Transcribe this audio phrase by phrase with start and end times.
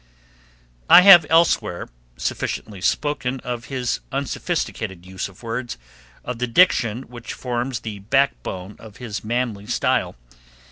[0.89, 5.77] I have elsewhere sufficiently spoken of his unsophisticated use of words,
[6.25, 10.15] of the diction which forms the backbone of his manly style.